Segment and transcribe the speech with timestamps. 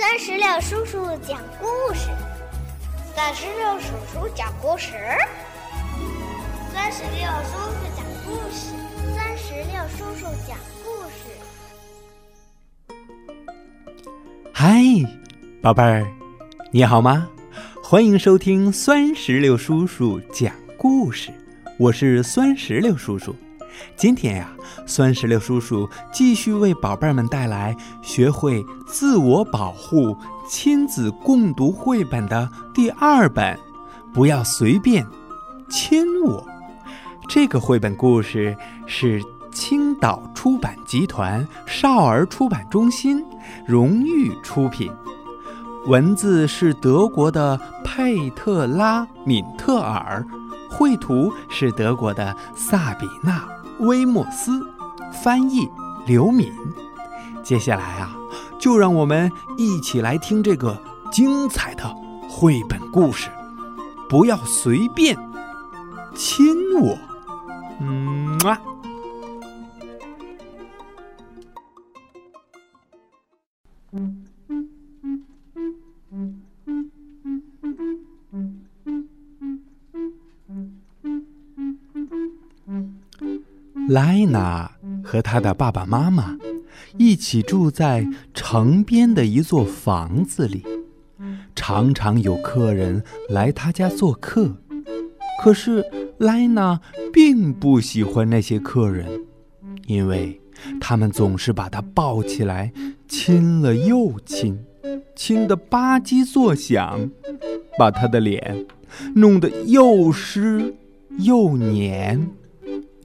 [0.00, 2.08] 三十六叔叔讲故事，
[3.14, 4.94] 三十六叔叔讲故事，
[6.72, 8.72] 三十六叔叔讲故事，
[9.14, 11.28] 三十六叔叔讲故事。
[14.54, 14.80] 嗨，
[15.60, 16.10] 宝贝儿，
[16.72, 17.28] 你好吗？
[17.84, 21.30] 欢迎收听酸石榴叔叔讲故事，
[21.78, 23.36] 我是酸石榴叔叔。
[23.96, 24.48] 今天呀，
[24.86, 30.16] 酸石榴叔叔继续为宝贝们带来学会自我保护、
[30.48, 33.58] 亲子共读绘本的第二本。
[34.12, 35.06] 不要随便
[35.68, 36.44] 亲我。
[37.28, 38.56] 这个绘本故事
[38.86, 43.24] 是青岛出版集团少儿出版中心
[43.66, 44.90] 荣誉出品，
[45.86, 50.26] 文字是德国的佩特拉·敏特尔，
[50.68, 53.44] 绘图是德国的萨比娜。
[53.80, 54.66] 威莫斯，
[55.22, 55.68] 翻译
[56.06, 56.52] 刘敏。
[57.42, 58.16] 接下来啊，
[58.58, 60.80] 就让我们一起来听这个
[61.10, 61.84] 精彩的
[62.28, 63.28] 绘本故事。
[64.08, 65.16] 不要随便
[66.14, 66.96] 亲我，
[67.80, 68.60] 嗯啊。
[83.90, 84.70] 莱娜
[85.02, 86.38] 和她的爸爸妈妈
[86.96, 90.62] 一起住在城边的一座房子里，
[91.56, 94.58] 常常有客人来她家做客。
[95.42, 95.84] 可是
[96.18, 96.80] 莱娜
[97.12, 99.08] 并不喜欢那些客人，
[99.88, 100.40] 因为
[100.80, 102.72] 他们总是把她抱起来
[103.08, 104.56] 亲了又亲，
[105.16, 107.10] 亲得吧唧作响，
[107.76, 108.66] 把她的脸
[109.16, 110.76] 弄得又湿
[111.18, 112.30] 又黏。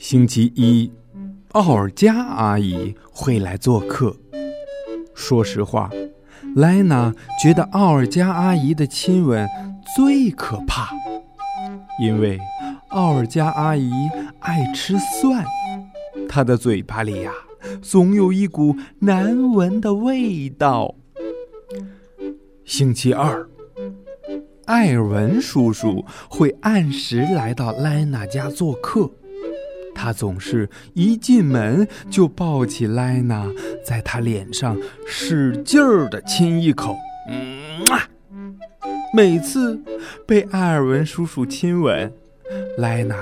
[0.00, 0.90] 星期一，
[1.50, 4.16] 奥尔加阿姨会来做客。
[5.14, 5.90] 说实话，
[6.56, 9.46] 莱娜觉得奥尔加阿姨的亲吻
[9.94, 10.88] 最可怕，
[12.02, 12.40] 因为
[12.88, 13.92] 奥尔加阿姨
[14.38, 15.44] 爱吃蒜，
[16.26, 17.30] 她的嘴巴里呀
[17.82, 20.94] 总有一股难闻的味道。
[22.64, 23.46] 星期二，
[24.64, 29.10] 艾尔文叔叔会按时来到莱娜家做客。
[30.02, 33.46] 他总是一进门就抱起莱娜，
[33.84, 34.74] 在她脸上
[35.06, 36.96] 使劲儿地亲一口。
[37.28, 38.08] 嗯啊！
[39.14, 39.78] 每次
[40.26, 42.10] 被艾尔文叔叔亲吻，
[42.78, 43.14] 莱娜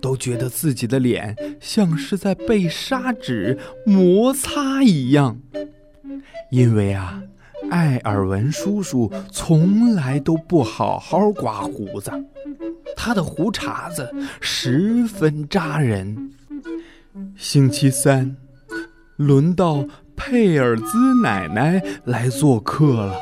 [0.00, 5.38] 都觉得自己的脸像是在被砂纸摩擦一样，
[6.50, 7.22] 因为啊，
[7.70, 12.10] 艾尔文叔叔从来都不好好刮胡子。
[12.96, 16.30] 他的胡茬子十分扎人。
[17.36, 18.36] 星期三，
[19.16, 19.84] 轮到
[20.16, 23.14] 佩尔兹奶奶来做客了。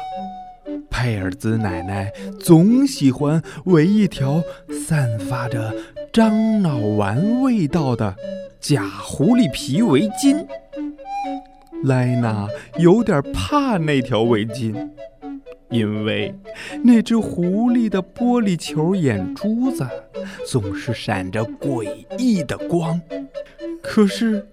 [0.90, 4.42] 佩尔兹奶奶总喜欢围一条
[4.86, 5.74] 散发着
[6.12, 8.14] 樟脑丸味道的
[8.60, 10.46] 假狐狸皮围巾。
[11.84, 12.46] 莱娜
[12.78, 14.90] 有点怕那条围巾。
[15.70, 16.34] 因为
[16.82, 19.86] 那只狐狸的玻璃球眼珠子
[20.46, 21.88] 总是闪着诡
[22.18, 23.00] 异的光，
[23.80, 24.46] 可是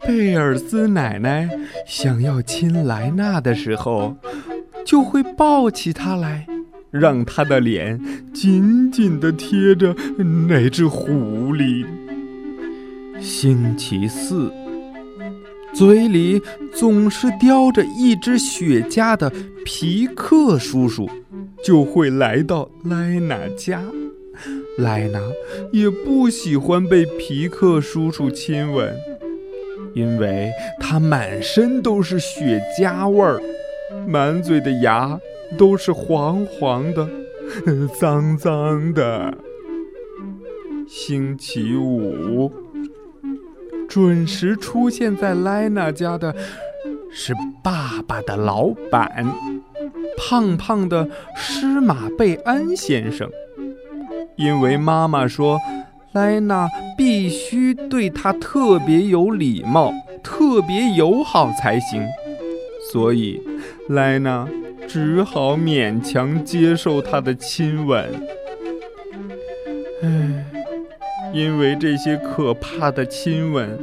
[0.00, 1.48] 贝尔斯奶奶
[1.86, 4.16] 想要亲莱娜的时候，
[4.86, 6.46] 就会抱起她来，
[6.90, 8.00] 让她的脸
[8.32, 9.94] 紧紧地贴着
[10.48, 11.84] 那只狐狸。
[13.20, 14.50] 星期四。
[15.74, 16.40] 嘴里
[16.72, 19.30] 总是叼着一只雪茄的
[19.64, 21.10] 皮克叔叔，
[21.64, 23.82] 就会来到莱娜家。
[24.78, 25.20] 莱娜
[25.72, 28.94] 也不喜欢被皮克叔叔亲吻，
[29.94, 33.40] 因为他满身都是雪茄味儿，
[34.06, 35.18] 满嘴的牙
[35.58, 37.08] 都是黄黄的、
[38.00, 39.36] 脏脏的。
[40.86, 42.52] 星期五。
[43.94, 46.34] 准时出现在莱娜家的
[47.12, 47.32] 是
[47.62, 49.24] 爸爸的老板，
[50.18, 53.30] 胖胖的施马贝恩先生。
[54.34, 55.60] 因为妈妈说
[56.10, 56.68] 莱娜
[56.98, 59.92] 必须对他特别有礼貌、
[60.24, 62.04] 特别友好才行，
[62.90, 63.40] 所以
[63.90, 64.48] 莱娜
[64.88, 68.12] 只好勉强接受他的亲吻。
[70.02, 70.40] 唉。
[71.32, 73.76] 因为这些可怕的亲吻，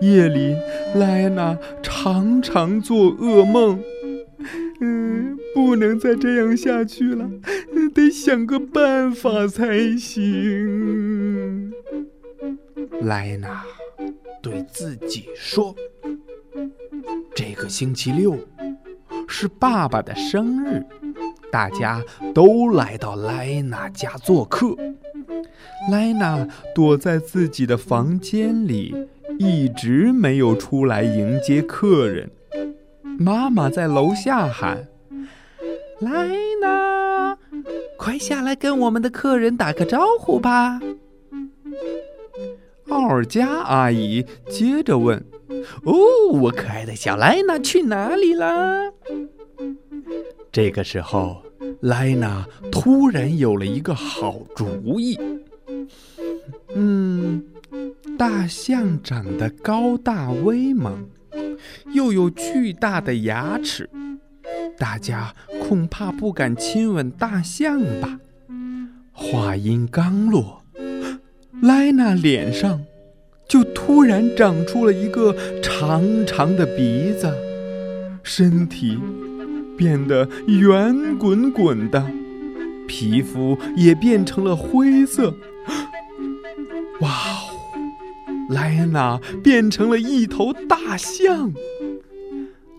[0.00, 0.56] 夜里
[0.94, 3.82] 莱娜常常做噩梦。
[4.80, 7.28] 嗯，不能再这样下去了，
[7.92, 11.72] 得想个办法才行。
[13.00, 13.64] 莱娜
[14.40, 15.74] 对自己说
[17.34, 18.38] ：“这个星期六
[19.26, 20.84] 是爸爸的生日，
[21.50, 22.00] 大家
[22.32, 24.76] 都来到莱娜家做客。
[25.90, 28.94] 莱娜躲在自己的房间里，
[29.38, 32.30] 一直没有出来迎接客人。
[33.18, 34.88] 妈妈在楼下喊
[36.00, 36.28] ：“莱
[36.60, 37.38] 娜，
[37.96, 40.80] 快下来跟我们的客人打个招呼吧。”
[42.88, 45.24] 奥尔加阿姨接着问
[45.84, 45.94] ：“哦，
[46.32, 48.92] 我可爱的小莱娜去哪里了？”
[50.50, 51.42] 这个时候，
[51.80, 55.18] 莱娜突然有了一个好主意。
[56.74, 57.17] 嗯，
[58.18, 61.06] 大象长得高大威猛，
[61.92, 63.88] 又有巨大的牙齿，
[64.76, 68.18] 大家恐怕不敢亲吻大象吧？
[69.12, 70.64] 话音刚落。
[71.62, 72.82] 莱娜脸上
[73.48, 77.32] 就突然长出了一个长长的鼻子，
[78.24, 78.98] 身体
[79.76, 82.04] 变得圆滚滚的，
[82.88, 85.32] 皮肤也变成了灰色。
[87.00, 87.10] 哇
[88.48, 88.54] 哦！
[88.54, 91.52] 莱娜变成了一头大象。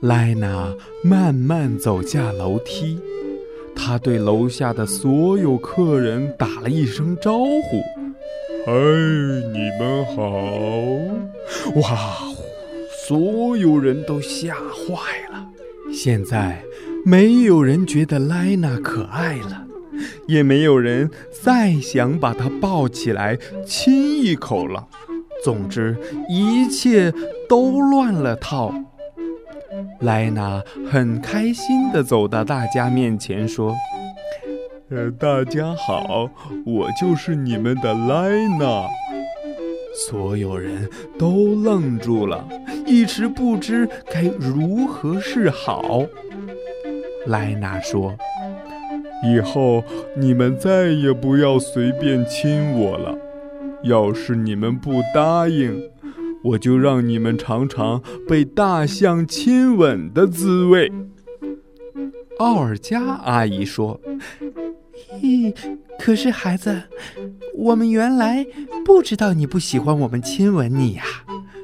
[0.01, 0.73] 莱娜
[1.03, 2.99] 慢慢走下楼梯，
[3.75, 7.81] 她对楼下的所有客人打了一声招呼。
[8.65, 8.73] 嗨，
[9.53, 10.21] 你们好！
[11.81, 12.17] 哇，
[13.07, 15.49] 所有人都吓坏了。
[15.91, 16.61] 现在
[17.03, 19.65] 没有人觉得莱娜可爱了，
[20.27, 21.09] 也没有人
[21.41, 24.87] 再想把她抱起来亲一口了。
[25.43, 25.97] 总之，
[26.27, 27.13] 一切
[27.47, 28.73] 都乱了套。
[30.01, 33.75] 莱娜很开心地走到大家面前，说。
[34.89, 36.27] 呃，大家好，
[36.65, 38.87] 我就是你们的莱娜。
[40.07, 42.47] 所有人都愣住了，
[42.85, 46.01] 一时不知该如何是好。
[47.27, 48.15] 莱娜说
[49.23, 49.83] ：“以后
[50.15, 53.15] 你们再也不要随便亲我了。
[53.83, 55.89] 要是你们不答应，
[56.43, 60.91] 我就让你们尝尝被大象亲吻的滋味。”
[62.39, 63.99] 奥尔加阿姨说。
[65.21, 65.55] 咦，
[65.97, 66.83] 可是孩子，
[67.55, 68.45] 我们原来
[68.85, 71.03] 不知道你不喜欢我们亲吻你呀。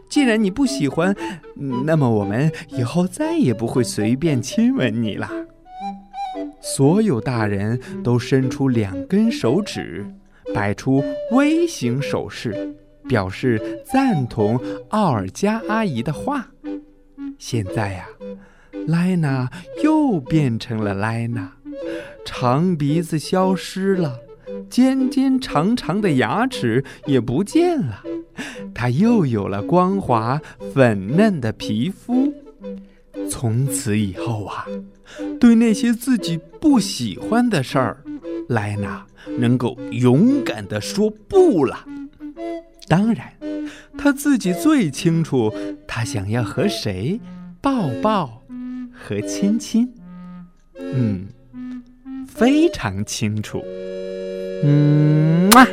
[0.09, 1.15] 既然你不喜欢，
[1.85, 5.29] 那么我们以后再也不会随便亲吻你了。
[6.61, 10.05] 所有大人都伸出两根手指，
[10.55, 12.73] 摆出微型手势，
[13.09, 14.57] 表示赞同
[14.87, 16.47] 奥尔加阿姨的话。
[17.37, 18.07] 现在呀，
[18.87, 19.49] 莱娜
[19.83, 21.51] 又变成了莱娜。
[22.23, 24.17] 长鼻子消失了，
[24.69, 28.01] 尖尖长长的牙齿也不见了，
[28.73, 30.41] 她又有了光滑
[30.73, 32.33] 粉嫩的皮肤。
[33.29, 34.65] 从此以后啊，
[35.37, 37.97] 对那些自己不喜欢的事儿，
[38.49, 39.05] 莱娜
[39.37, 41.77] 能够勇敢地说不了。
[42.87, 43.33] 当然，
[43.97, 45.53] 她自己最清楚，
[45.87, 47.19] 她想要和谁
[47.61, 48.43] 抱抱
[48.93, 49.93] 和亲亲。
[50.77, 51.27] 嗯。
[52.27, 53.63] 非常清楚，
[54.63, 55.65] 嗯嘛。